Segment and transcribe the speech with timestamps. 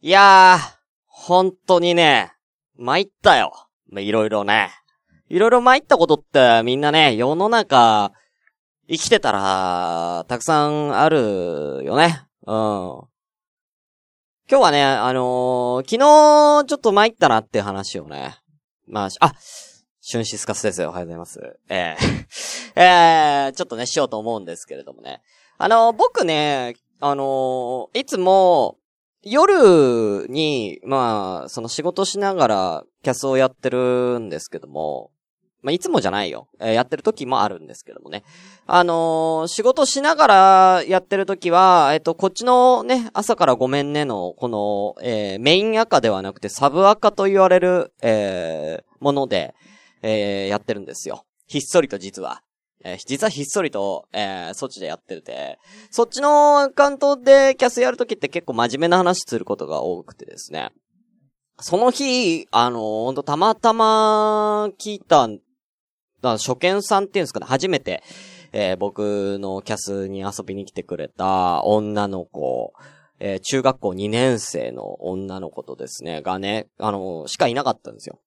[0.00, 2.32] いやー、本当にね、
[2.76, 3.52] 参ったよ。
[3.96, 4.70] いろいろね。
[5.28, 8.12] いろいろ参ったことってみんなね、世の中、
[8.88, 12.22] 生きてたら、たくさんあるよね。
[12.46, 12.54] うん。
[12.54, 13.08] 今
[14.48, 18.36] 日はね、あのー、昨日、ちょっと参ったなって話をね。
[18.86, 19.32] まあ、あ、
[20.00, 20.90] シュンシスカスですよ。
[20.90, 21.58] おはようございます。
[21.68, 25.22] えー、 えー、ちょっとね、しようと思うんですけれどもね。
[25.58, 28.77] あのー、僕ね、あのー、いつも、
[29.30, 35.10] 夜に、まあ、その仕事しながらキャスをやってるんですけども、
[35.62, 36.48] まあ、いつもじゃないよ。
[36.60, 38.22] えー、やってる時もあるんですけどもね。
[38.66, 49.54] あのー、仕事しながらやってる時は、えっ、と、こっちのね、朝からごめんねの、この、えー、メイン赤ではなくてサブ赤と言われる、えー、もので、
[50.02, 51.24] えー、やってるんですよ。
[51.48, 52.42] ひっそりと実は。
[52.84, 55.58] えー、実はひっそりと、えー、そっちでやってて、
[55.90, 60.70] そっちのアカウントでキャスやるときって結構真面目な話することが多くてですね。
[61.60, 65.28] その日、あのー、ほんとたまたま聞いた、
[66.22, 68.02] 初見さんっていうんですかね、初めて、
[68.52, 72.72] えー、僕のキャスに遊びに来てくれた女の子、
[73.20, 78.20] えー、中学校2年生の女の子とですね、がね、あのー、しかいなかったんですよ。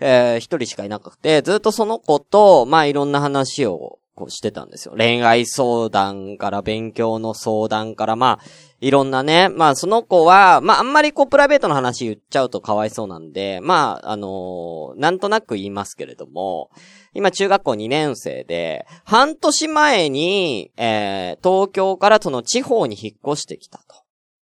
[0.00, 4.94] えー、一人しかいなくて、ずっとその子と、まあ、いろんな話を、こうしてたんですよ。
[4.98, 8.44] 恋愛相談から勉強の相談から、まあ、
[8.80, 16.70] いろんなね、まあその子は、まああんまりこうプライベートの話言っちゃうとかわいそうなんで、まあ、あのー、なんとなく言いますけれども、
[17.14, 24.02] 今中学校2年生で、半年前に、えー、東京からその地方に引っ越してきたと。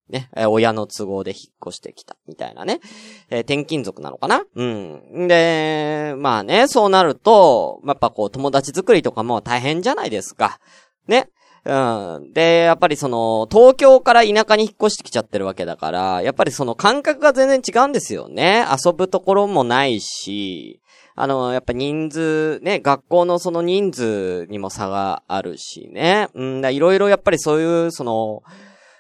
[0.09, 2.81] ね、親の都合で引っ越してきた、みたいなね。
[3.29, 4.45] えー、転勤族なのかな？
[4.55, 5.27] うん。
[5.27, 10.61] で、まあね、そうなると、やっぱこう、友達作りとかも大変じゃないですか。
[11.09, 11.29] ね。
[11.65, 12.33] うん。
[12.33, 18.65] で、やっぱりその、東京から田舎に引っ越してきちゃってるわけだから、やっぱりその感覚が全然違うんですよね。
[18.71, 20.81] 遊ぶところもないし、
[21.17, 26.29] あの、やっぱ人数、ね、学校のその人数にも差があるしね。
[26.35, 28.43] うん、いろいろやっぱりそういう、その、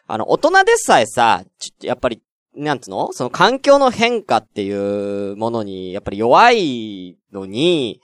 [0.07, 1.43] あの、大人でさえさ、
[1.83, 2.23] やっぱり、
[2.55, 3.13] なんつうの？
[3.13, 8.01] その環境の変化っていうものに、やっぱり弱いのに、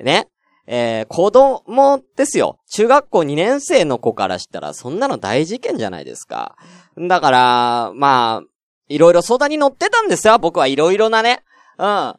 [0.00, 0.28] ね？
[0.66, 2.58] えー、子供ですよ。
[2.70, 6.56] 中学校2年生の子からしたら、そんなの大事件じゃないですか。
[6.96, 8.48] だから、まあ、
[8.88, 10.38] いろいろ相談に乗ってたんですよ。
[10.38, 11.42] 僕はいろいろなね。
[11.78, 12.14] うん。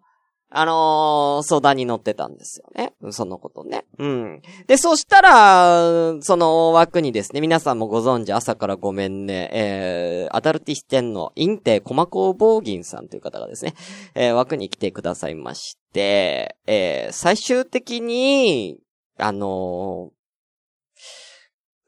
[0.55, 2.93] あのー、相談に乗ってたんですよね。
[3.11, 3.85] そのことね。
[3.97, 4.41] うん。
[4.67, 13.73] で、そしたら、その枠にですね、皆さんもご存知、朝からごめんね、えー、アダルティステンのインテコマコーボーギンさんという方がですね、
[14.13, 18.77] えー、枠に来てくださいまして、えー、最終的に、
[19.17, 21.03] あのー、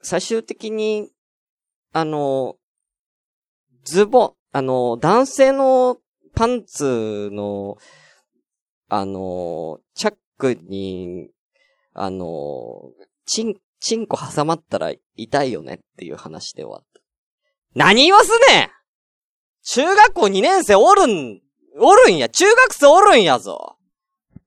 [0.02, 1.12] 最終的に、
[1.94, 2.56] あのー、
[3.84, 5.98] ズボン、あのー、男性の
[6.34, 7.78] パンツの、
[8.90, 11.30] あの、チャックに、
[11.94, 12.92] あの、
[13.26, 17.02] チン、チンコ挟まったら痛いよねっていう話で終わった。
[17.74, 18.70] 何言わすねん
[19.64, 21.42] 中学校2年生おるん、
[21.80, 23.78] おるんや中学生おるんやぞ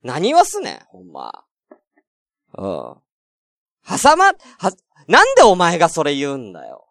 [0.02, 1.44] 何言わすねんほんま。
[2.56, 2.64] うん。
[2.64, 4.34] 挟ま、は、
[5.08, 6.86] なんでお前がそれ言うんだよ。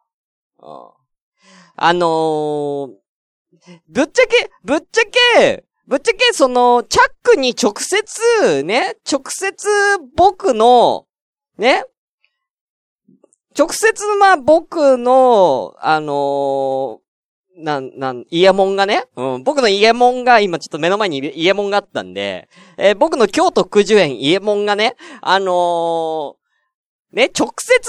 [0.59, 0.97] うん。
[1.75, 2.89] あのー、
[3.89, 5.01] ぶっちゃけ、ぶっちゃ
[5.35, 9.65] け、ぶっちゃけ、その、チャックに直接、ね、直接
[10.15, 11.05] 僕の、
[11.57, 11.85] ね、
[13.57, 26.35] 直接、まあ、僕の、あのー、なん、なん、イヤモンがね、うん、僕のイヤモンが、今ちょっと目の前にイヤモンがあったんで、えー、僕の京都九十円イヤモンがね、あのー、
[27.13, 27.79] ね、直接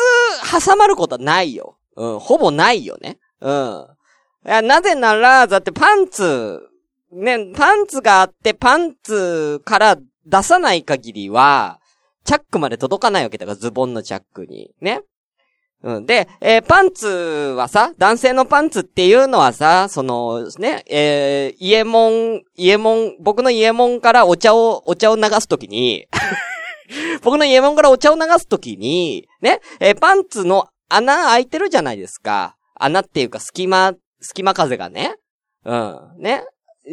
[0.65, 1.77] 挟まることはないよ。
[1.97, 3.19] うん、ほぼないよね。
[3.41, 3.87] うん。
[4.47, 6.68] いや、なぜなら、だってパンツ、
[7.13, 9.97] ね、パンツがあって、パンツから
[10.27, 11.81] 出さない限りは、
[12.25, 14.75] チャックまで届かないわけだから、ズボンのチャックに。
[14.81, 15.01] ね。
[15.83, 16.07] うん。
[16.07, 17.07] で、えー、パンツ
[17.57, 26.09] はさ、男性のパンツっていうのはさ、その、ね、えー、家門、家門、僕の家門からお茶を、お茶を流すときに
[27.23, 32.57] 僕の家門からお茶を流すときに、ね、えー、パンツの穴開いてるじゃないですか。
[32.75, 35.15] 穴っていうか隙間、隙間風がね。
[35.65, 35.99] うん。
[36.19, 36.45] ね。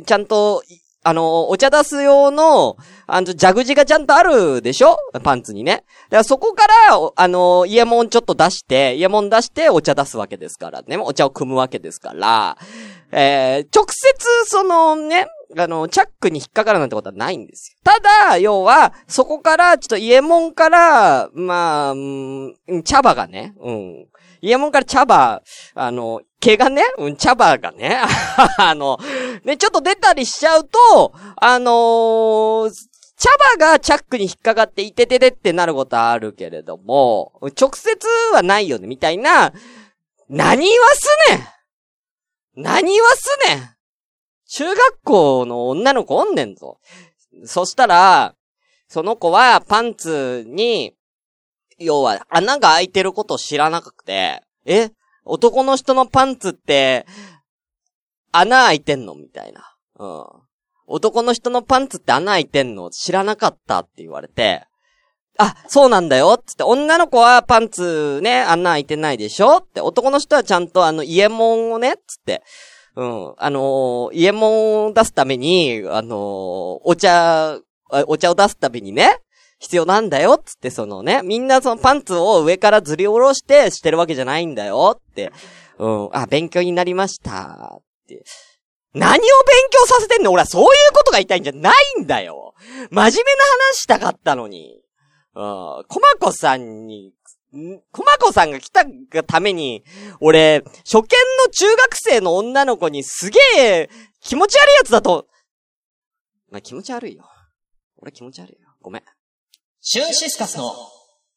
[0.05, 0.63] ちゃんと、
[1.07, 4.97] あの、お茶出す用の、あの、蛇口がちゃんとあるでしょ？
[5.21, 5.83] パンツにね。
[6.09, 10.97] だからそこから、あの、イヤモンちょっと出して、イヤモン出してお茶出すわけですからね。
[10.97, 12.57] お茶を汲むわけですから、
[13.11, 17.77] えー、直接、そのね、あの、チャックに引っかかるなんてことはないんですよ。
[17.83, 24.07] ただ、要は、そこから、ちょっとイエモンから、まあ、うん、茶葉がね、うん。
[24.45, 25.41] イエモンから茶葉、
[25.73, 27.99] あの、毛がね、うん、茶葉がね、
[28.59, 28.99] あの、
[29.43, 32.71] ね、ちょっと出たりしちゃうと、あのー、
[33.17, 39.51] 茶葉がチャックに引っかかっていてててってなることはあるけれども、直接はないよね、みたいな、
[40.29, 42.63] 何言わすねん。
[42.63, 43.75] 何言わすねん。
[44.47, 46.77] 中学校の女の子おんねんぞ。
[47.45, 48.35] そしたら、
[48.87, 50.94] その子はパンツに、
[51.77, 54.91] 要は穴が開いてることを知らなくて、え
[55.25, 57.05] 男の人のパンツって、
[58.31, 59.75] 穴開いてんのみたいな。
[59.97, 60.25] うん。
[60.87, 64.65] 男の人のパンツって穴開いてんの知らなかったって言われて、
[65.37, 72.43] あ、そうなんだよつって、女の子はパンツね、穴開いてないでしょって、男の人はちゃんとあの、家門をね、つって、
[72.95, 77.57] うん、あのー、家門を出すために、あのー、お茶、
[78.07, 79.19] お茶を出すためにね、
[79.65, 85.31] 必要なんだよつって、そのね、みんなそのパンツを上からずり下ろしてしてるわけじゃないんだよって、
[85.79, 87.79] うん、あ、勉強になりました。
[87.79, 88.23] って。
[88.93, 89.25] 何を勉
[89.71, 90.31] 強させてんの？
[90.31, 93.11] 俺はそういうことが言いたいんじゃないんだよ真面目な
[93.71, 94.83] 話したかったのに。
[95.33, 95.83] うん。
[95.87, 97.11] コマコさんに、
[97.91, 99.83] コマコさんが来たがために、
[100.21, 103.89] 俺、初見の中学生の女の子にすげえ
[104.21, 105.27] 気持ち悪いやつだと、
[106.51, 107.25] まあ、気持ち悪いよ。
[107.97, 108.69] 俺気持ち悪いよ。
[108.81, 109.03] ごめん。
[109.87, 110.73] シュンシスカスの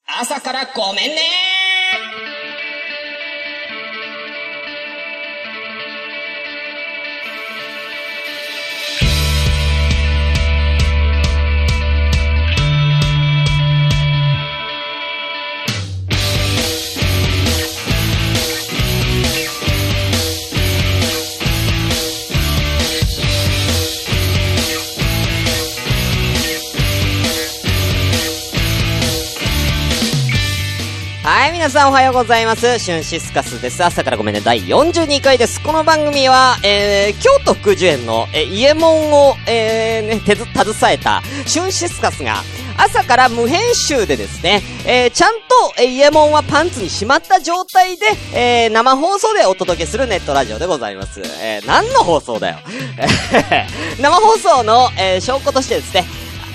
[0.07, 1.68] 朝からごめんね
[31.69, 32.79] 皆さんおはようございます。
[32.79, 33.85] シュンシスカスです。
[33.85, 35.63] 朝からごめんね、第42回です。
[35.63, 42.37] この番組は、えー、京都福寿園の、え、家門を、えー、ね、手ず、携えた、シュンシスカスが、
[42.79, 51.21] 朝から無編集でですね、えー、ちゃんと、えー、家門はパンツにしまった状態で、えー、生放送でお届けするネットラジオでございます。
[51.21, 52.57] えー、何の放送だよ。
[54.01, 56.07] 生放送の、えー、証拠としてですね、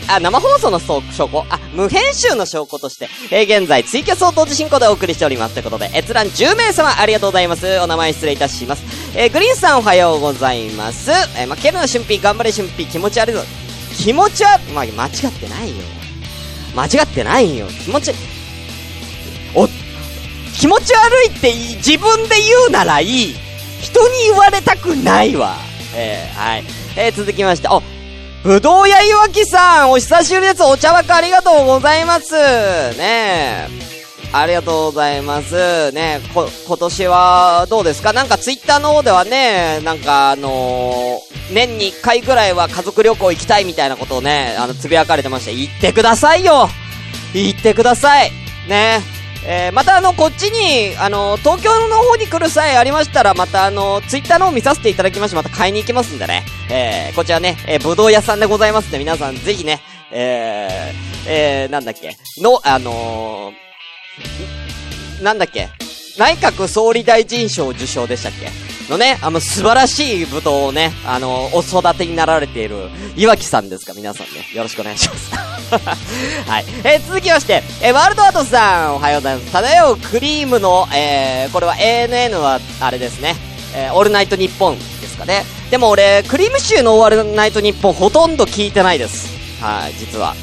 [0.08, 1.46] あ、生放送の証拠？
[1.50, 5.54] あ、無編集の証拠として、えー、現在、ツイキャスを同時進行でお送りしております。
[5.54, 7.80] ということで、閲覧10名様ありがとうございます。
[7.80, 8.84] お名前失礼いたします。
[9.18, 11.12] えー、グリーンさんおはようございます。
[11.12, 13.42] えー、まあ、ケルの春辟、頑張れ春辟、気持ち悪いぞ。
[13.98, 15.76] 気持ち悪、まあ、間違ってないよ。
[16.76, 17.68] 間違ってないよ。
[17.68, 18.12] 気持ち、
[19.56, 19.68] お、
[20.56, 23.36] 気持ち悪いって自分で言うならいい。
[23.82, 25.56] 人に言われたくないわ。
[25.96, 26.64] えー、はい。
[26.96, 27.82] えー、続きまして、あ、
[28.44, 30.64] ぶどう屋いわきさん、お久しぶりです。
[30.64, 32.34] お茶わかありがとうございます。
[32.98, 33.68] ねえ。
[34.34, 35.92] ありがとうございます。
[35.94, 38.12] ねえこ、今年はどうですか？
[38.12, 46.68] なんかツイッターの方ではね、なんかあのー、年に1回ぐらいは家族旅行行きたいみたいなことをね、あの、つぶやかれてまして、行ってくださいよ
[47.34, 48.32] 行ってください
[48.68, 56.46] ねえー、またあの、こっちに、あの、東京の方に来る際ありましたら、またあの、ツイッターの方見させていただきまして、また買いに行きますんでね。
[56.70, 59.82] えー、こちらね、えー、ぶどう屋さんでございますんで、皆さんぜひね、
[60.12, 65.70] えー、えー、なんだっけ、の、あのー、なんだっけ、
[66.18, 68.73] 内閣総理大臣賞受賞でしたっけ。
[68.90, 74.48] のね、あの、素晴らしい舞踏をね、あの、お育てになられている、岩木さんですか、皆さんね。
[74.54, 75.32] よろしくお願いします。
[76.50, 76.66] はい。
[76.84, 79.52] えー、続きまして、えー、ワールドアートさん、おはようございます。
[79.52, 83.36] 漂うクリームの、えー、これは ANN は、あれですね、
[83.76, 85.46] えー、オールナイトニッポンですかね。
[85.72, 89.30] でも俺、クリームシューのオールナイトニッポンほとんど聞いてないです。
[89.62, 90.28] はい、実は。
[90.28, 90.38] はい。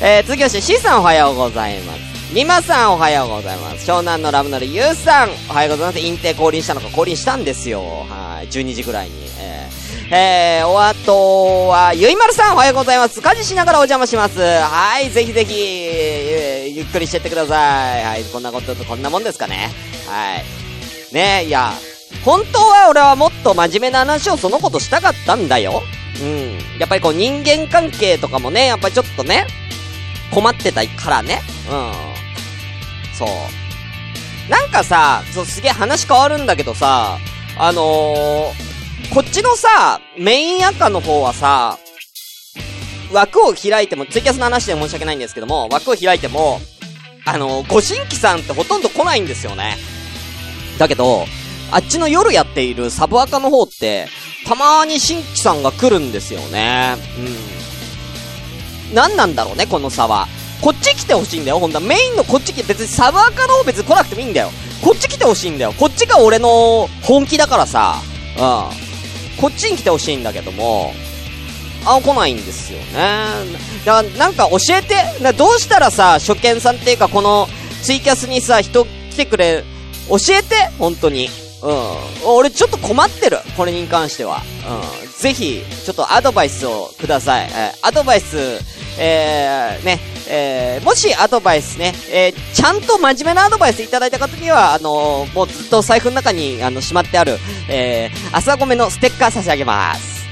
[0.00, 2.11] えー、続きまして、C さんおはようございます。
[2.34, 3.90] リマさんおはようございます。
[3.90, 5.98] 湘南のラムナルユウさんおはようございます。
[5.98, 7.82] インテ降臨したのか降臨したんですよ。
[8.08, 8.48] はい。
[8.48, 9.14] 12時ぐらいに。
[9.38, 13.20] えー、えー、お後は、ゆいまるさんおはようございます。
[13.20, 14.40] 家事しながらお邪魔します。
[14.40, 15.10] はい。
[15.10, 18.02] ぜひぜひ、ゆっくりしてってください。
[18.02, 18.24] はい。
[18.24, 19.68] こんなこととこんなもんですかね。
[20.08, 21.14] はい。
[21.14, 21.74] ねいや、
[22.24, 25.82] 本当は俺はもっと真面目な話をそのことしたかったんだよ。
[26.22, 26.78] うん。
[26.78, 29.46] やっぱりこう人間関係とかもね、やっぱりちょっとね、
[30.30, 31.42] 困ってたからね。
[31.70, 32.11] うん。
[33.12, 33.28] そう。
[34.50, 37.18] なんかさ、そう、すげえ話変わるんだけどさ、
[37.58, 41.78] あのー、こっちのさ、メイン赤の方はさ、
[43.12, 46.60] 枠を開いても、ツイキャスの話で申し訳ないんですけども、枠を開いても、
[47.24, 49.76] あのー、ご新規さんってほとんど来ないんですよね。
[50.78, 51.26] だけど、
[51.70, 54.08] あっちの夜やっているサブアカの方って、
[54.46, 56.96] たまに新規さんが来るんですよね。
[58.90, 58.94] うん。
[58.94, 60.26] 何なんだろうね、この差は。
[60.62, 64.50] こっち来てほしいんだよ、ほんとメインのこっち来て、別にサブアカの方別に来なくてもいいんだよ。
[64.82, 65.72] こっち来てほしいんだよ。
[65.72, 67.96] こっちが俺の本気だからさ。
[68.36, 69.40] うん。
[69.40, 70.94] こっちに来てほしいんだけども、
[71.84, 73.24] あ、来ないんですよね。
[73.84, 75.32] だからなんか教えて。
[75.32, 77.48] どうしたらさ、初見さんっていうかこの
[77.82, 79.64] ツイキャスにさ、人来てくれ、
[80.08, 81.28] 教えて本当に。
[81.62, 82.34] うん。
[82.36, 83.38] 俺ちょっと困ってる。
[83.56, 84.42] これに関しては。
[85.04, 85.12] うん。
[85.20, 87.50] ぜひ、ちょっとアドバイスをください。
[87.52, 88.60] え、アドバイス、
[88.98, 100.22] えー、ね、えー、もしアドバイスね、えー、ちゃんと真面目なアドバイスいただいた方には、あのー、もうずっと財布の中に、あの、しまってある、えー、朝ごめのステッカー差し上げます。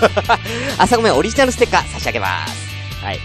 [0.78, 2.54] 朝ごめオリジナルステッカー差し上げます。
[3.02, 3.20] はい。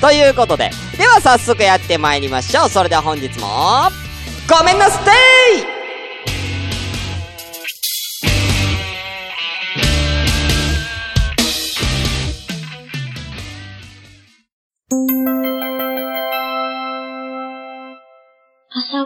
[0.00, 2.68] ということで、では早速やって参りましょう。
[2.68, 3.90] それでは本日も、
[4.48, 5.10] ごめんなステ
[5.74, 5.77] イ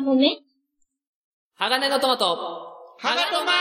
[0.03, 0.41] 朝ごめ
[1.55, 2.25] 鋼のトマト。
[2.25, 3.53] はがとま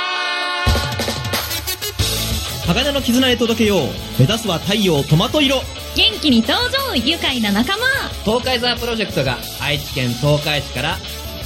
[2.66, 3.80] 鋼の絆へ届けよう。
[4.20, 5.58] 目指すは太陽トマト色。
[5.96, 7.86] 元気に登場愉快な仲間
[8.26, 10.98] 東海ザープロジェクトが愛知県東海市から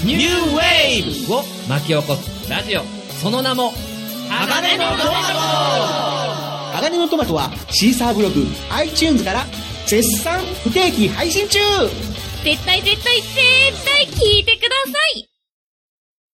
[0.06, 2.84] ニューウェーブを巻き起こすラジオ。
[3.22, 3.74] その名も、
[4.30, 9.46] 鋼のトマト鋼のトマトはシーサーブログ、iTunes から
[9.88, 11.60] 絶賛不定期配信中
[12.46, 15.28] 絶対絶対絶対聞いてください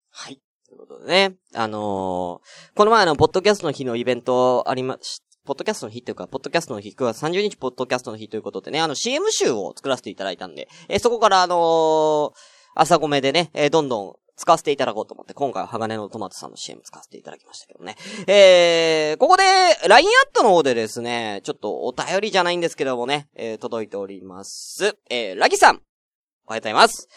[0.09, 0.41] はい。
[0.65, 12.31] ということでね、あのー、この前の、ポッドキャストの日のイベントありまし、ポッドキャストの日っていうか、ポッドキャストの日、9月30日ポッドキャストの日ということでね、あの CM 集を作らせていただいたんで、えー、そこからあのー、
[12.73, 17.97] 朝ごめでね、えー、どんどん使わせていただこうと思って、今回は鋼のトマトさんの CM 使わせていただきましたけどね。
[18.25, 19.43] えー、ここで、
[19.87, 24.97] LINE アットの方でですね、ちょっとお便りじゃないんですけどもね、えー、届いております。
[25.11, 25.83] えー、ラギさん。
[26.49, 27.07] おはようございます。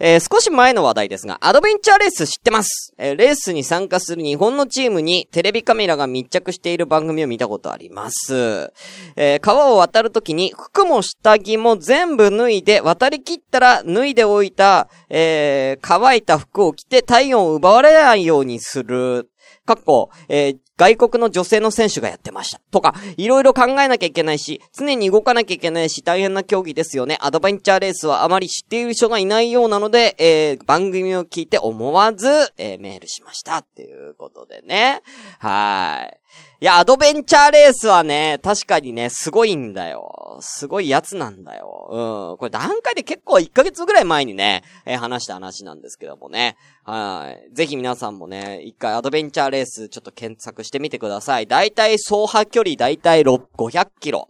[0.00, 2.92] えー、少し前の話題ですが、アドベンチャーレース知ってます。
[2.98, 8.72] えー、レースに参加する日本のチームにテレビカメラが密着している番組を見たことあります。
[9.14, 19.30] えー、川を渡るときに服も下着も全部脱いで渡り切ったら脱いでおいた、え乾いた服を着て体温を奪われないようにする。
[19.64, 22.60] かっこ、えー、外国の女性の選手がやってました。
[22.70, 27.18] とか、いろいろ考えなきゃいけないし、常に動かなきゃいけないし、大変な競技ですよね。
[27.20, 33.58] アドベンチャーレースはあまり知っている人がいないようなので、えー、番組を聞いて思わず、えー、メールしました。
[33.58, 35.02] っていうことでね。
[35.38, 36.20] はい。
[36.62, 40.36] いや、アドベンチャーレースはね、確かにね、すごいんだよ。
[40.42, 41.88] すごいやつなんだよ。
[41.90, 42.36] うん。
[42.36, 46.58] これ段階で結構1ヶ月ぐらい前にね、えー、話した話なんですけどもね。
[46.84, 47.54] はい。
[47.54, 51.46] ぜひ皆さんもね、一回アドベンチャーレースちょっと検索してみてください。
[51.46, 54.28] だいたい走破距離だいたい500キロ。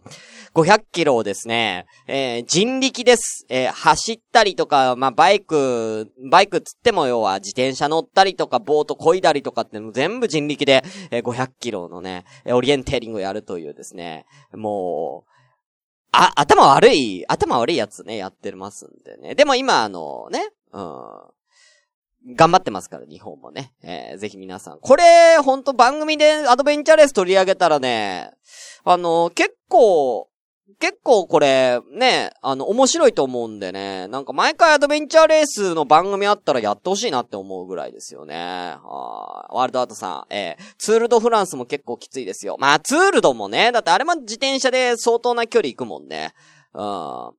[0.53, 3.45] 500キロをですね、えー、人力です。
[3.49, 15.31] えー、走ったりとか、まあ、バイク、バイクつっても要は自転車乗ったりとか、ボート漕いだりとかって全部人力で、えー、500キロのね、オリエンテーリングをやるというですね、もう、
[16.11, 19.35] あ、頭悪い、頭悪いやつね、やってますんでね。
[19.35, 22.35] でも今あのね、うん。
[22.35, 23.73] 頑張ってますから、日本もね。
[23.81, 24.79] えー、ぜひ皆さん。
[24.79, 28.31] これ、ほんと番組でアドベンチャーレース取り上げたらね、
[28.83, 30.29] あの、結構、
[30.79, 38.35] 結構これ、ね、あの、面白いと思うんでね、なんか毎回アドベンチャーレースの番組あったらやってほしいなって思うぐらいですよね。
[38.35, 42.57] はワールドアートさん、えー、ツールドフランスも結構きついですよ。
[42.59, 46.33] まあ、ツールドもね、だってあれも自転車で相当な距離行くもんね。
[46.73, 47.31] うん。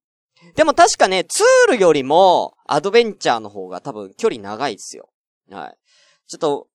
[0.56, 5.08] でも確かね、ツールよりも、アドベンチャーの方が多分距離長いですよ。
[5.50, 5.76] はい。
[6.26, 6.68] ちょっと、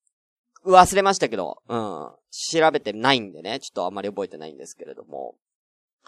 [0.66, 2.10] 忘れましたけど、うん。
[2.30, 5.34] 調べてないんでね、ちょっとあんまり覚えてないんですけれども。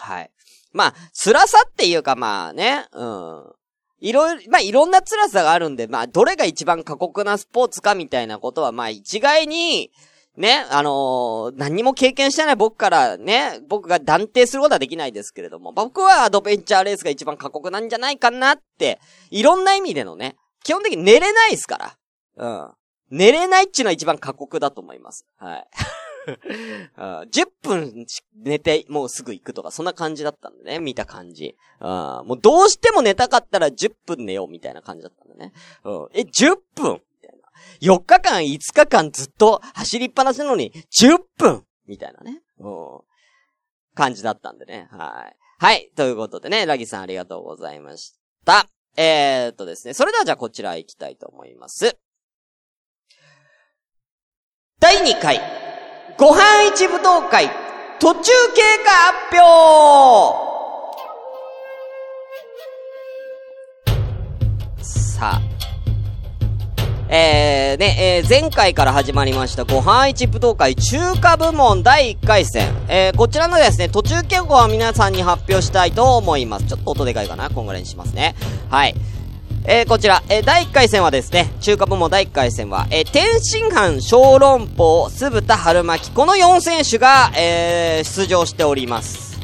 [0.01, 0.31] はい。
[0.73, 3.53] まあ、辛さっていうかまあね、うん。
[4.01, 9.91] いろいろ、まあいろんな辛さがあるんで、まあどれが一番過酷なスポーツかみたいなことは、まあ一概に、
[10.37, 21.97] ね、あのー、何も経験してない僕からね、僕が断定することはできないですけれども、僕はアドベンチャーレースが一番過酷なんじゃないかなって、いろんな意味でのね、基本的に寝れないですから。
[22.37, 22.71] うん。
[23.11, 25.27] 寝れないっていうのは一番過酷だと思います。
[25.37, 25.67] はい。
[26.97, 31.57] あ10分寝て、もうすぐ行くとか、そんな感じだったんでね、見た感じ。
[31.79, 35.53] あもうどうしても寝たかったら10分寝ようみたいな感じだったんでね。
[35.85, 37.95] うんえ、10分みたいな。
[37.95, 42.43] 4日間、5日間ずっと走りっぱなしなのに、10分みたいなね。
[42.59, 43.01] うん
[43.95, 44.89] 感じだったんでね。
[44.91, 45.37] はい。
[45.59, 45.91] はい。
[45.95, 48.15] ということでね、ラギさんありがとうございまし
[48.47, 48.67] た。
[48.97, 49.95] えー、っとですね。
[49.95, 51.99] それではじゃあこちら行きたいと思います。
[54.81, 55.39] 第2回、
[56.21, 57.51] ご飯一武道会、
[57.99, 58.31] 途中経
[58.85, 60.51] 過発表
[64.83, 65.41] さあ。
[67.09, 72.69] えー、ね、えー、前回から始まりましたご飯一武道会中華部門第1回戦。
[72.89, 76.67] えー、こちらのですね、途中結果は皆さんに発表したいと思います。
[76.67, 77.49] ちょっと音でかいかな？
[77.49, 78.35] こんぐらいにしますね。
[78.69, 78.95] はい。
[79.65, 89.39] えー、こちら、えー、第1回戦はですね、中華部門第1回戦は、えー、天津飯小籠包、酢豚春巻き、この4選手が、え、出場しております。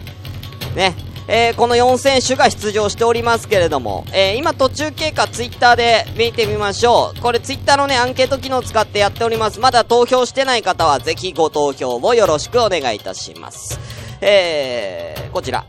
[0.75, 0.95] ね。
[1.29, 7.21] え、この4選手が出場しておりますけれども、え、今途中経過ツイッターで見てみましょう。
[7.21, 9.61] これツイッターのね、アンケート機能を使ってやっております。
[9.61, 13.79] まだ投票してない方はぜひご投票をよろしくお願いいたします。
[14.23, 15.67] え、こちら。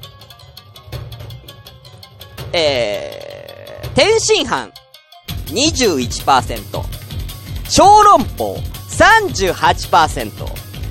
[2.53, 3.26] えー、
[3.97, 4.71] 天津飯。
[5.47, 6.83] 21%、
[7.67, 8.55] 小籠包。
[8.91, 10.31] 38%、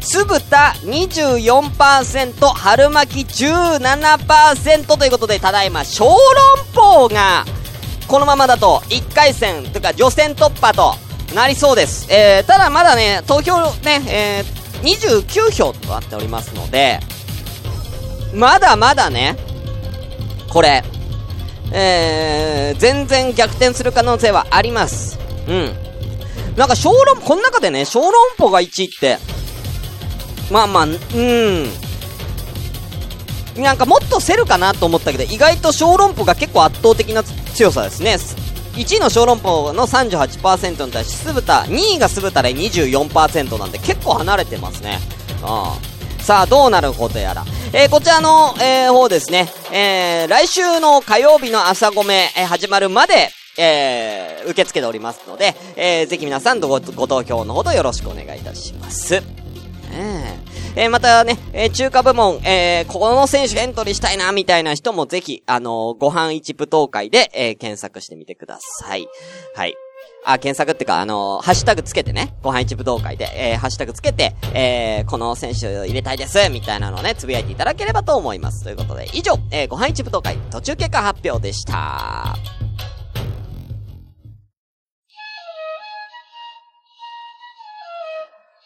[0.01, 0.75] 酢豚。
[0.83, 3.45] 24%、春巻き。
[3.45, 6.05] 17%ということで、ただいま小
[6.75, 7.45] 籠包が、
[8.09, 10.95] このままだと1回戦というか予選突破と
[11.33, 12.13] なりそうです。
[12.13, 16.99] えー、ただまだね、投票ね、えー、29票となっておりますので、
[18.35, 19.37] まだまだね、
[20.49, 20.83] これ、
[21.73, 25.19] えー、全然逆転する可能性はあります。
[25.49, 25.75] うん。
[26.57, 29.19] なんか小籠、この中でね、小籠包が1位って、
[30.51, 31.67] まあまあ、うん。
[33.63, 38.17] なんかもっと競るかなと思ったけど、意外と小籠包が結構圧倒的な強さですね。
[38.75, 44.99] 1位の小籠包の38%に対し、酢豚、2位が酢豚で24%なんで結構離れてますね。
[45.43, 46.23] うん。
[46.23, 47.45] さあ、どうなることやら。
[47.73, 49.49] えー、こちらの、えー、方ですね。
[49.73, 59.21] えー、来週の火曜日の朝ごめ、えー、始まるまで、えー、受け付けておりますので、えー、ぜひ皆さんご、ご投票のほどよろしくお願いいたします。
[59.91, 60.41] ね
[60.77, 69.09] えー、またね、えー、中華部門、えー、この選手エントリーしたいな、みたいな人もぜひ、あのー、ご飯一舞踏会で、えー、検索してみてください。
[69.55, 69.75] はい。
[70.29, 78.65] あ、検索っていうか、あのー、ハッシュタグつけてね、ご飯一武道会で、えー、ハッシュタグつけて、えー、この選手入れたいです、みたいなのをね、つぶやいていただければと思います。
[78.65, 82.37] ということで、以上、えー、ご飯一武道会途中結果発表でした。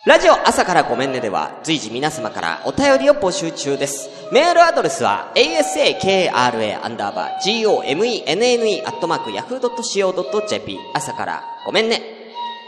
[0.07, 4.09] ラジオ朝からごめんねでは随時皆様からお便りを募集中です。
[4.33, 12.03] メールアドレスは asakra アンダーバー gomenne アットマーク yahoo.co.jp 朝からごめんね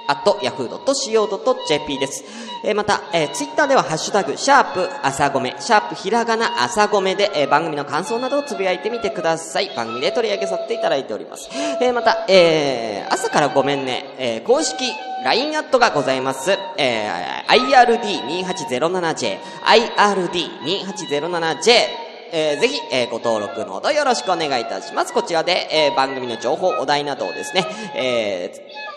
[0.06, 2.22] at yahoo.co.jp です。
[2.64, 9.72] えー、また、えー、ツイッターではハッシュタグ、シャープ朝ごめ、シャープひらがな朝ごめで、えー、番組の感想などをつぶやいてみてください。
[9.74, 11.50] 番組で取り上げさせていただいております。
[11.80, 14.92] えー、また、えー、朝からごめんね、えー、公式
[15.24, 16.56] LINE アットがございます。
[16.78, 25.12] えー、IRD2807J、IRD2807J、えー、ぜひ、えー、ご登録のほどよろしくお願いいたします。
[25.12, 28.91] こちらで、えー、番組の情報、お題などをですね、えー、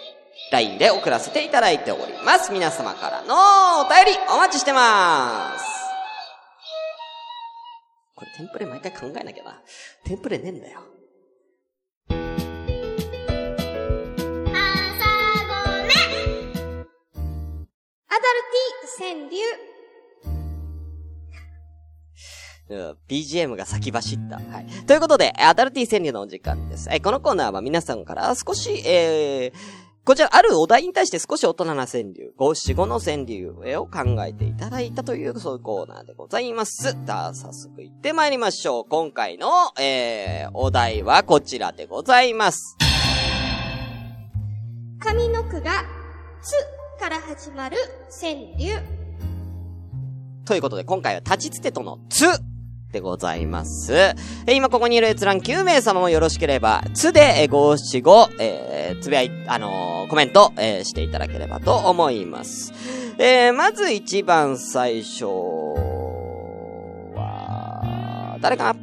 [0.51, 2.51] LINE で送らせていただいております。
[2.51, 5.65] 皆様からのお便りお待ちしてまーす。
[8.15, 9.61] これテンプレ毎回考えなきゃな。
[10.05, 10.79] テンプレねえんだよ。
[12.09, 12.13] ア
[18.13, 19.75] ダルティ川柳。
[23.07, 24.37] BGM が先走った。
[24.37, 24.65] はい。
[24.87, 26.87] ということで、アダルティ川柳のお時間です。
[26.91, 36.95] え、このコーナーは皆さんから少し、えー、こちら、あるお題に対して少し大人な川柳、五七五の川柳を考えていただいたという、そういうコーナーでございます。
[37.05, 38.85] では、早速行ってまいりましょう。
[38.87, 42.77] 今回の、えー、お題はこちらでございます。
[44.99, 45.83] 上の句が、
[46.39, 46.53] つ
[46.99, 47.77] から始まる
[48.21, 48.75] 川柳。
[50.45, 52.25] ということで、今回は立ちつてとのつ
[52.95, 53.93] でございます。
[54.47, 62.71] え今ここにいる閲覧9名様もよろしければ、つで、え五七五、えー、つぶやい、あのー、コメント、えー、していただければと思います。
[63.17, 65.25] えー、まず一番最初
[67.15, 68.79] は、誰かな？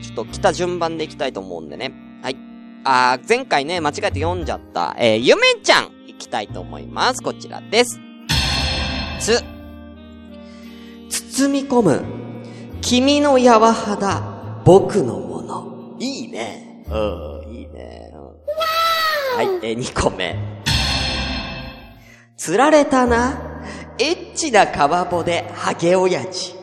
[0.00, 1.92] ちょっと来た順番でいきたいと思うんでね。
[2.22, 2.36] はい。
[2.84, 7.20] あ、前回ね、間違えて読んじゃった、えー、ゆめちゃん、いきたいと思います。
[7.20, 7.98] こちらです。
[9.18, 9.42] つ、
[11.08, 12.23] 包み込む、
[12.84, 15.96] 君の柔肌、僕のもの。
[15.98, 16.84] いいね。
[16.86, 16.92] う
[17.48, 18.12] ん、いいね。
[19.36, 20.36] はい、え、2個目。
[22.36, 23.40] 釣られたな。
[23.98, 26.54] エッチな川ボで、ハゲ親父。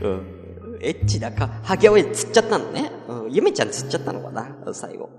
[0.00, 2.90] うん、エッチなか、ハゲ親父釣っちゃったのね。
[3.06, 5.10] うん、ゆめちゃん釣っちゃったのかな最後。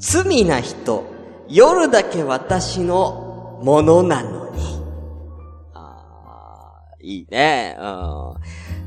[0.00, 1.04] 罪な人、
[1.48, 4.79] 夜だけ私のものなのに。
[7.02, 7.76] いいね。
[7.78, 8.34] うん。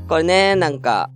[0.08, 1.10] これね、なんか、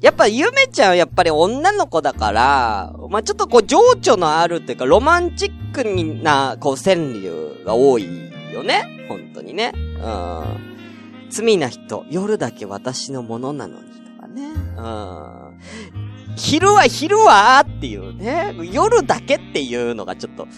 [0.00, 9.06] やっぱゆめちゃんはやっぱり女の子だから、まあ、ちょっとこう情緒のあるっていうか、ロマンチックにな、こう川柳が多いよね。
[9.08, 9.72] 本当にね。
[9.74, 10.76] うん。
[11.30, 14.48] 罪な人、夜だけ私のものなのにとかね。
[14.76, 15.60] うん。
[16.36, 18.54] 昼は昼はっていうね。
[18.72, 20.48] 夜だけっていうのがちょっと、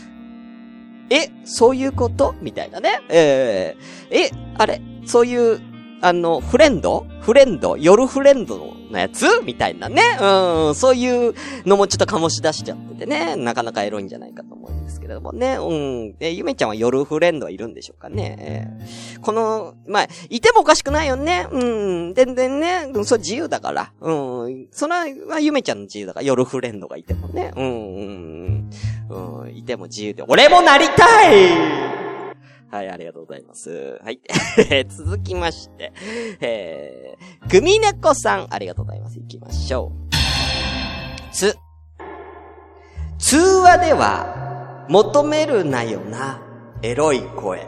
[1.11, 2.35] え、そういうこと？
[2.41, 3.01] みたいなね。
[3.09, 3.77] え
[4.11, 4.81] ええ、あれ？
[5.07, 5.61] そういう、
[6.01, 7.07] あの、フレンド？
[7.21, 7.77] フレンド？
[7.77, 9.27] 夜フレンドのやつ？
[9.45, 10.03] みたいなね。
[10.21, 11.35] うん、そういう
[11.67, 13.37] のもちょっと醸し出しちゃっててね。
[13.37, 14.54] なかなかエロいんじゃないかと
[14.95, 15.57] ですけれどもね。
[15.57, 16.17] うん。
[16.21, 18.37] え、ゆめちゃんは夜フレンドはいるんでしょうかね。
[18.41, 21.47] えーこの、まあ、いてもおかしくないよね。
[21.51, 22.15] うん。
[22.15, 22.91] 全然ね。
[22.93, 23.93] うんそれ自由だから。
[24.01, 24.69] うん。
[24.71, 26.27] それはゆめちゃんの自由だから。
[26.27, 27.53] 夜フレンドがいてもね。
[27.57, 28.71] うん。
[29.09, 29.43] うん。
[29.43, 29.57] うん。
[29.57, 30.23] いても自由で。
[30.29, 31.49] 俺もなりたい
[32.71, 33.99] はい、ありがとうございます。
[34.03, 34.21] はい。
[34.89, 35.93] 続きまして、
[36.41, 39.19] えー、グミネコさん、ありがとうございます。
[39.19, 40.15] 行きましょう。
[41.33, 41.57] つ。
[43.19, 44.54] 通話では、
[44.89, 46.41] 求めるなよな、
[46.83, 47.67] エロい声。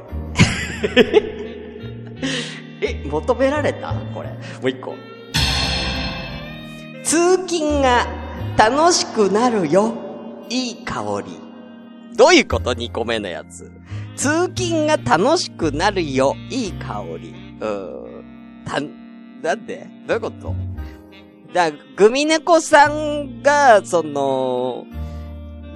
[2.83, 3.95] え、求められた？
[4.15, 4.29] これ。
[4.29, 4.95] もう一個。
[7.03, 8.07] 通勤が
[8.59, 9.95] 楽しくなるよ、
[10.51, 11.41] いい香り。
[12.17, 13.71] どういうこと ?2 個目のやつ。
[14.17, 17.35] 通勤が楽しくなるよ、いい香り。
[17.61, 17.69] うー
[18.21, 18.65] ん。
[18.65, 18.81] た、
[19.49, 19.87] なんで？
[20.07, 20.55] どういうこと？
[21.55, 24.85] だ、グミネコさんが、その、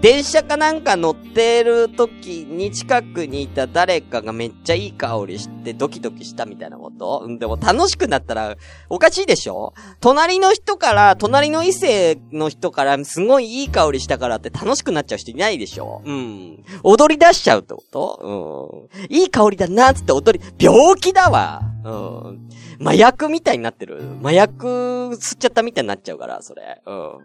[0.00, 7.26] 電車かなんか乗ってる時に近くにいた誰かがめっちゃいい香りしてドキドキしたみたいなこと？
[7.38, 8.56] でも楽しくなったら
[8.88, 9.74] おかしいでしょ？
[10.00, 16.00] 隣の人から、隣の異性の人からすごいいい香りしたからって楽しくなっちゃう人いないでしょ？
[16.04, 16.64] うん。
[16.82, 18.88] 踊り出しちゃうってこと？
[18.90, 19.14] うん。
[19.14, 22.48] いい香りだなっつって踊り、病気だわうん。
[22.80, 24.00] 麻薬みたいになってる。
[24.22, 26.80] 麻薬吸っちゃったみたいになっちゃうから、それ。
[26.86, 27.18] うん。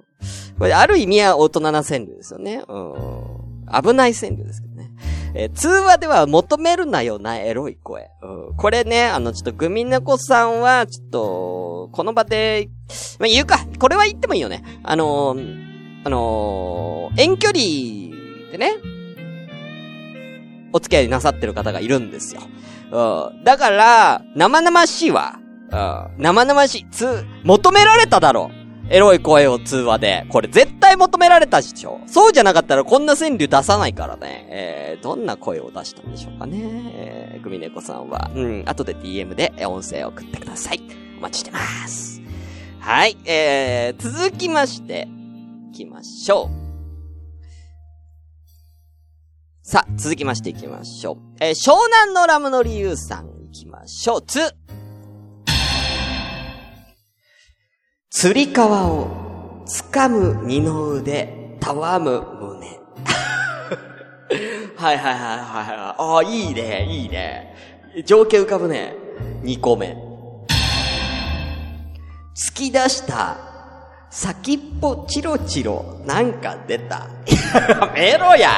[0.59, 2.61] これ、ある意味は大人な川柳ですよね。
[2.67, 3.81] うん。
[3.83, 4.91] 危ない川柳ですけどね。
[5.33, 8.09] えー通話では求めるなよな、エロい声。
[8.21, 8.55] うん。
[8.57, 12.69] これね、あの、ちょっとグミネコさんは、ちょっと、この場で、
[13.19, 13.59] まあ、言うか。
[13.79, 14.63] これは言ってもいいよね。
[14.83, 15.65] あのー
[16.03, 17.59] あのー遠距離
[18.51, 18.73] でね、
[20.73, 22.41] お付き合いなさってる方がいるんですよ。
[22.91, 23.43] うん。
[23.45, 25.39] だから、生々しいわ。
[25.71, 26.21] うん。
[26.21, 26.87] 生々しい。
[26.89, 28.51] つ、求められただろ。
[28.89, 30.25] エロい声を通話で。
[30.29, 32.01] これ絶対求められたでしょ。
[32.05, 34.47] そうじゃなかったらこんな川柳出さないからね。
[34.49, 36.59] えー、どんな声を出したんでしょうかね。
[36.93, 38.29] えー、グミネコさんは。
[38.35, 40.81] うん、後で DM で音声送ってください。
[41.17, 42.21] お待ちしてます。
[42.79, 45.07] はい、えー、続きまして、
[45.71, 46.65] 行きましょう。
[49.63, 51.17] さあ、続きまして行きましょう。
[51.39, 54.21] えー湘南のラムの理由さん行きましょう。
[54.21, 54.55] つ、
[58.17, 62.79] 釣り革を掴む二の腕、たわむ胸。
[64.77, 65.95] はいはいはいはいはい。
[65.97, 67.53] ああ、いいね、いいね。
[68.05, 68.93] 情景浮かぶね。
[69.43, 69.97] 二個目。
[72.33, 73.35] 突き出した、
[74.09, 77.09] 先っぽチロチロ、なんか出た。
[77.27, 78.49] やめろや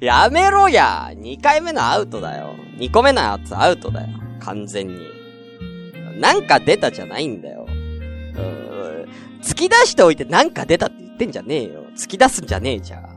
[0.00, 2.54] やめろや二回目のアウトだよ。
[2.78, 4.06] 二個目のやつアウトだよ。
[4.38, 5.20] 完全に。
[6.20, 7.59] なんか出たじゃないんだよ。
[9.42, 11.84] 突き出しておいてなんか出たって言ってんじゃねえよ。
[11.96, 13.10] 突き出すんじゃねえじゃん。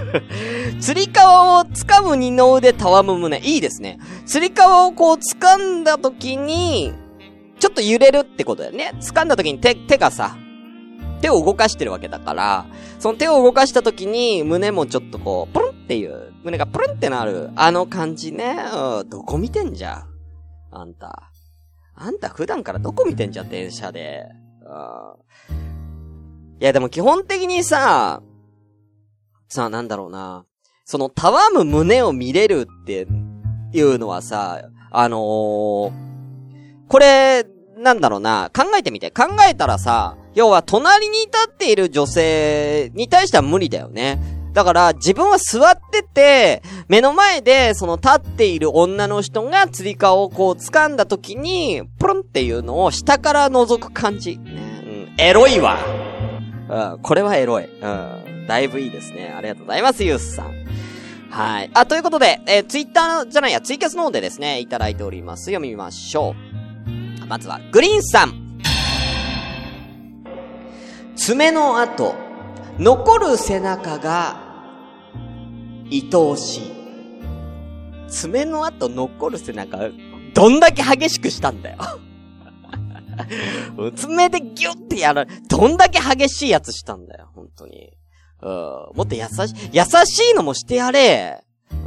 [0.80, 3.38] 釣り革を掴む二の腕たわむ胸。
[3.40, 3.98] いいですね。
[4.26, 6.92] 釣り革をこう掴んだ時に、
[7.58, 8.92] ちょっと揺れるってことだよね。
[9.00, 10.36] 掴んだ時に手、手がさ、
[11.20, 12.66] 手を動かしてるわけだから、
[12.98, 18.56] その手を動かした時に胸もちょっとこう、プルンっていう、胸がプルンってなる、あの感じね。
[19.08, 20.04] どこ見てんじゃん。
[20.72, 21.30] あんた。
[21.94, 24.24] あんた普段からどこ見てんじゃん、電車で。
[26.60, 28.22] いや、でも基本的にさ、
[29.48, 30.44] さあ、なんだろうな。
[30.84, 33.06] その、たわむ胸を見れるって
[33.72, 35.92] いうのはさ、あのー、
[36.88, 37.44] これ、
[37.76, 38.50] なんだろうな。
[38.54, 39.10] 考えてみて。
[39.10, 44.39] 考えたらさ、要は隣に立っている女性に対しては無理だよね。
[44.52, 54.38] だから、自分は座ってて、目の前で、その立っている女の人が釣り革をこう掴んだ時に、プルンっていうのを下から覗く感じ。
[54.38, 55.78] ね、うん、エロいわ。
[56.68, 57.64] うん、これはエロい。
[57.64, 59.32] うん、だいぶいいですね。
[59.36, 60.60] ありがとうございます、ユースさん。
[61.30, 61.70] はい。
[61.74, 65.44] あ、ということで、えー、ツイッターじゃないや、ツイキャスの方でですね、いただいております。
[65.46, 66.34] 読みましょ
[67.22, 67.26] う。
[67.26, 68.50] まずは、グリーンさん。
[71.14, 72.14] 爪の跡、
[72.80, 74.40] 残る背中が、
[75.92, 76.72] 愛おしい。
[78.08, 79.90] 爪の跡残る背中、
[80.32, 81.78] どんだけ激しくしたんだよ。
[83.94, 85.28] 爪でギュッてやる。
[85.46, 87.92] どんだけ激しいやつしたんだよ、本当に。
[88.40, 88.50] うん。
[88.96, 89.28] もっと優し、
[89.72, 91.44] 優しいのもしてやれ。
[91.70, 91.78] うん。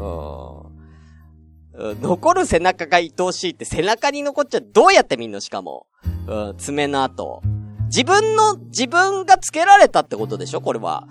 [2.03, 4.61] 残る背中が愛おしいって背中に残っちゃう。
[4.71, 5.87] どうやって見んのしかも。
[6.27, 7.41] うん、爪の跡。
[7.95, 10.61] 自分の、自分がつけられたってことでしょ？
[10.61, 11.07] これは。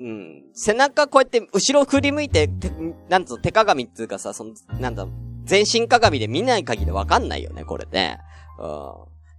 [0.00, 0.42] うん。
[0.54, 2.72] 背中こうやって後ろ振り向いて、て
[3.10, 5.06] なんつうの、手鏡っていうかさ、その、なんだ、
[5.44, 8.20] 全身鏡で見ない限りわかんないよね、これね。
[8.58, 8.92] うん。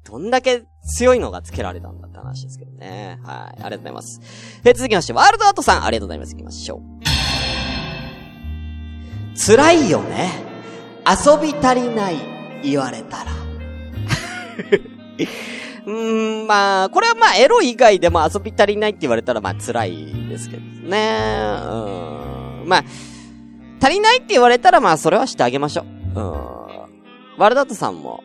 [0.07, 3.19] どんだけ強いのがつけられたんだって話ですけどね。
[3.23, 3.35] はい。
[3.35, 4.21] ありがとうございます。
[4.63, 6.33] え続きまして、ワールドアートさん、ありがとうございます。
[6.33, 6.81] 行きましょう。
[9.35, 10.29] 辛いよね？
[11.07, 12.17] 遊び足りない、
[12.63, 13.31] 言われたら。
[15.85, 21.17] うーん、まあ、これはまあ、エロ以外でも遊び足りないって言われたらまあ、辛いですけどね。
[21.63, 22.67] うん。
[22.67, 22.83] まあ、
[23.81, 25.83] 足りないって言われたらまあ、それはしてあげましょ
[26.15, 26.19] う。
[26.19, 26.33] うん。
[27.37, 28.23] ワルドアートさんも、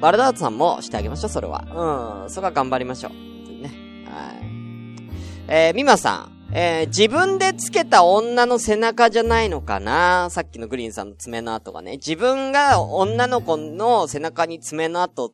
[0.00, 2.24] ワルドアートさんもしてあげましょう、それは。
[2.24, 2.30] うん。
[2.30, 3.12] そこは頑張りましょう。
[3.62, 3.70] ね。
[4.06, 4.42] はい。
[5.48, 6.32] えー、ミマさん。
[6.54, 10.28] えー、自分でつけた女の背中じゃないのかな？
[10.28, 11.92] さっきのグリーンさんの爪の跡がね。
[11.92, 15.32] 自分が女の子の背中に爪の跡、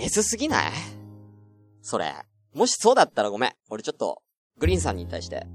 [0.00, 0.72] S すぎない？
[1.82, 2.14] それ。
[2.54, 3.52] もしそうだったらごめん。
[3.68, 4.22] 俺ちょっと、
[4.58, 5.46] グリーンさんに対して。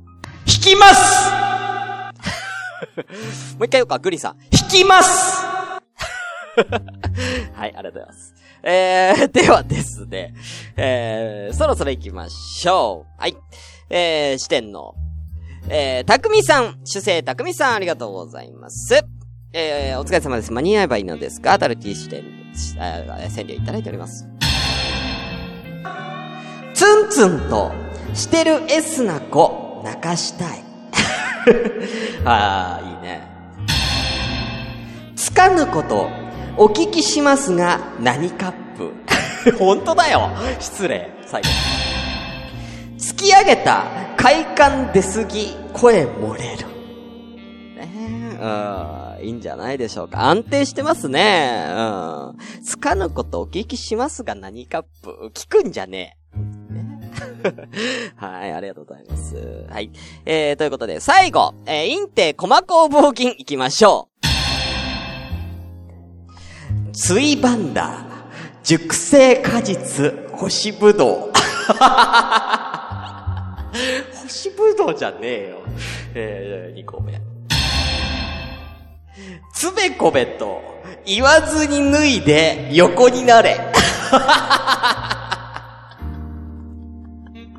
[0.48, 1.32] 引きます
[3.58, 4.38] もう一回言おうか、グリーンさん。
[4.52, 5.44] 引きます
[7.54, 8.34] はい、ありがとうございます。
[8.64, 10.34] えー、ではですね、
[10.78, 13.22] えー、そろそろ行きましょう。
[13.22, 13.36] はい。
[13.90, 14.96] えー、視点の、
[15.70, 19.06] えー、たくみさん、主生たくみさん、ありがとうございます。
[19.54, 20.52] えー、お疲れ様です。
[20.52, 22.24] 間に合えばいいのですかアタルティ視点、
[22.78, 24.28] えー、川柳いただいております。
[26.76, 27.72] ツンツンと
[28.14, 30.64] してる S な子、泣かしたい。
[32.26, 33.26] ああ、いいね。
[35.16, 36.10] つかぬこと、
[36.58, 38.94] お聞きしますが、何カップ？
[39.58, 41.10] 本当だよ失礼。
[41.26, 41.48] 最後。
[42.98, 43.86] 突き上げた
[44.18, 46.68] 快感出すぎ、声漏れる。
[47.78, 47.90] ね
[48.38, 50.26] え、うん、いいんじゃないでしょうか。
[50.26, 51.68] 安定してますね。
[51.70, 52.36] うん。
[52.66, 55.32] つかぬことお聞きしますが何カップ？
[55.34, 56.65] 聞くんじゃねえ。
[58.16, 59.66] はい、ありがとうございます。
[59.70, 59.92] はい。
[60.26, 64.16] えー、ということで、最後、えー、インテコマ工房金行きましょう。
[66.94, 68.06] ツイバンダー、
[68.64, 71.32] 熟成果実、干しぶどう。
[74.16, 75.58] 干しぶどうじゃねえよ。
[76.14, 77.20] えー、2個目。
[79.54, 80.62] つべこべと、
[81.06, 83.60] 言わずに脱いで横になれ。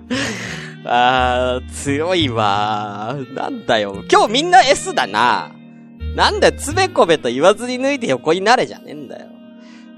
[0.84, 4.04] あー、強いわなんだよ。
[4.10, 5.52] 今日みんな S だな。
[6.14, 9.26] なんだよ、つべこべと言わずに脱いで横になれじゃねえんだよ。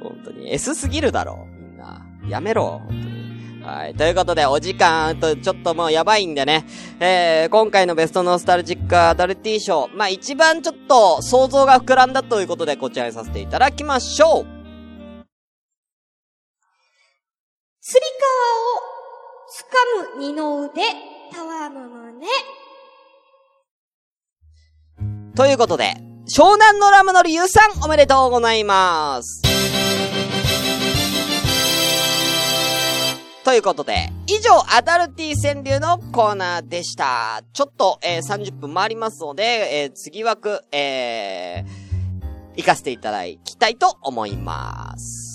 [0.03, 0.53] 本当に。
[0.53, 2.07] S すぎるだろ、みんな。
[2.29, 3.19] やめろ、本当に。
[3.69, 3.95] はい。
[3.95, 6.65] ということで、お時間と、ちょっともうやばいんでね。
[7.01, 9.91] えー、今回のベストノスタルジックアダルティー賞。
[9.95, 14.47] まあ、一番ちょっと想像が膨らんだということで、こちらにさせていただきましょう。
[17.81, 18.98] つり革を
[19.59, 20.83] 掴む二の腕、
[21.33, 22.29] たわむ胸。
[25.35, 25.95] ということで、
[26.29, 29.43] 湘南のラムのりゆうさん、おめでとうございます。
[33.43, 37.43] ということで、以上、アダルティ川柳のコーナーでした。
[37.53, 45.28] ちょっと、えー、30分回りますので、えー、次枠、えー、行かせていただきたいと思います。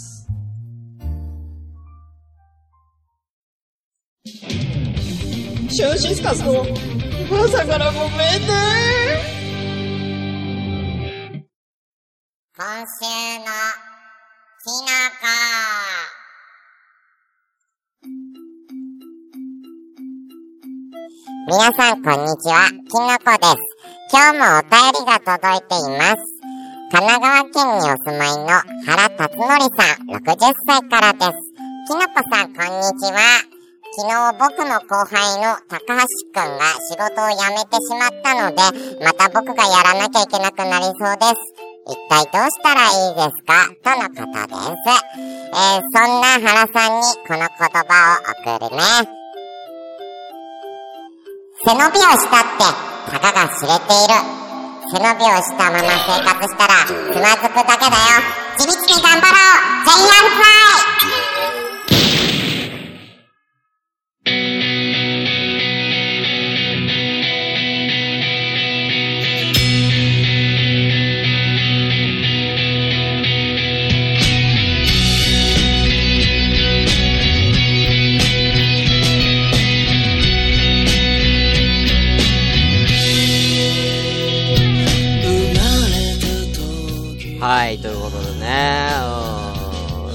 [4.25, 6.63] シュンシスカスの
[7.43, 8.47] 朝からごめんね
[12.55, 13.03] 今週
[13.39, 13.43] の
[14.63, 14.87] きの
[15.19, 15.27] こ。
[21.49, 23.59] 皆さんこんにちは、きのこです。
[24.09, 26.23] 今日もお便りが届いています。
[26.93, 28.47] 神奈川県にお住まいの
[28.85, 31.31] 原辰則さん、60歳からです。
[31.89, 33.52] きのこさんこんにちは。
[33.95, 36.01] 昨日僕の後輩の高橋
[36.33, 38.57] くんが仕事を辞めてしまったので、
[39.05, 41.37] また僕がやらなきゃいけなくなりそうです。
[41.85, 43.69] 一体どうしたらいいですか？
[43.85, 44.97] とのことです。
[45.53, 48.81] えー、そんな原さんにこの言葉を送るね。
[51.63, 52.65] 背伸びをしたって
[53.11, 54.17] たかが知れている。
[54.89, 58.25] 背伸びをしたまま生活したらつまずくだけだよ。
[58.57, 61.62] 地道に頑張ろう !J アルファイ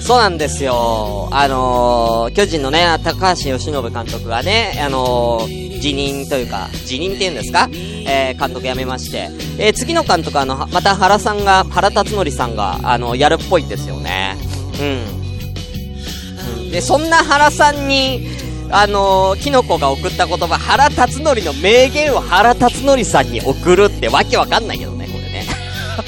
[0.08, 1.28] そうなんですよ。
[1.32, 7.68] あのー、巨人のね、高橋由伸監督がね、あのー、辞任というか、辞任って言うんですか？
[7.70, 14.38] えー、監督辞めまして、えー、次の監督あの、また原さんが、原辰徳さんが、あの、やるっぽいんですよね。
[14.80, 16.70] うん。
[16.70, 18.28] で、そんな原さんに、
[18.70, 25.44] あのー、キノコが送った言葉、原辰徳の名言を原辰徳さんに送るってわけわかんないけどね、これね。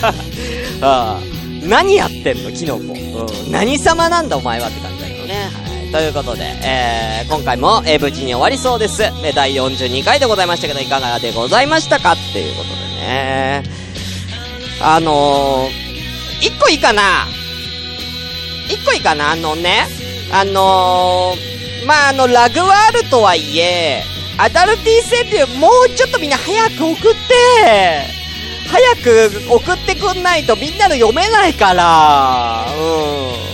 [0.80, 1.20] あ
[1.68, 2.82] 何やってんの、キノコ。
[2.82, 3.52] うん。
[3.52, 5.34] 何様なんだ、お前はって感じだけどね。
[5.34, 5.92] はい。
[5.92, 9.02] ということで、えー、今回も、えー、無事に終わりそうです。
[9.24, 12.12] え第42回でございましたけど、いかがでございましたか？
[12.12, 13.62] っていうことでね。
[14.82, 17.26] あのー、一個いいかな？
[18.68, 19.32] 一個いいかな？
[19.32, 19.86] あのね、
[20.32, 24.02] あのー、まあ、あの、ラグワールとはいえ、
[24.38, 28.19] アダルティ川柳もうちょっとみんな早く送って
[28.70, 33.46] 早く送ってくんないとみんなの読めないから、う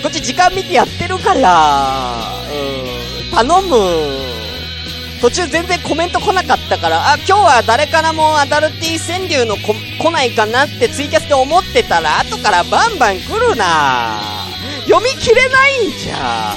[0.00, 0.02] ん。
[0.02, 3.30] こっち時間見てやってるから、うん。
[3.30, 4.34] 頼む。
[5.20, 14.20] 途中全然コメント来なかったから、あ、今日は誰からもアダルティ川柳のこ来ないかなってツイキャスで思ってたら、後からバンバン来るな
[14.86, 16.54] 読み切れないんじゃ。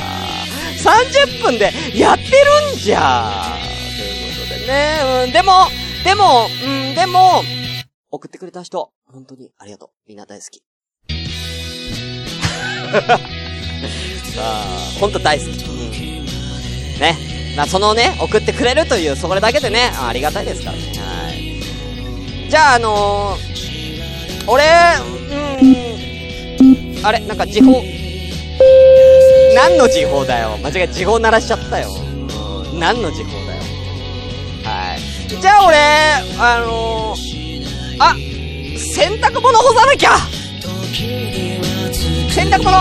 [0.78, 3.58] 30分でやってるんじゃ
[3.98, 5.00] ということでね。
[5.26, 5.68] うん、でも、
[6.04, 7.44] でも、うん、でも、
[8.10, 9.90] 送ってくれた人、本当にありがとう。
[10.08, 10.64] みんな大好き。
[14.40, 14.66] あ
[15.00, 15.50] 本当大好き。
[17.00, 17.18] ね。
[17.58, 20.84] まあ、そのね、送ってくれるという、それだけでね、ありがたいですからね。
[21.00, 22.50] はい。
[22.50, 24.64] じゃあ、あのー、俺、
[26.62, 27.84] うん、あれ、なんか時報、
[29.56, 30.58] 何の時報だよ。
[30.64, 31.90] 間違え、時報鳴らしちゃったよ。
[32.74, 33.47] 何の時報？
[35.28, 35.78] じゃあ俺、
[36.40, 38.16] あのー、あ、
[38.78, 40.18] 洗濯物干さなきゃ。
[42.30, 42.78] 洗濯物。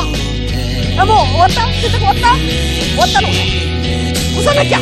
[0.98, 1.60] あ、もう終わった？
[1.66, 2.36] 洗濯終わった？
[2.36, 3.28] 終わったの？
[3.28, 4.78] 干さなきゃ。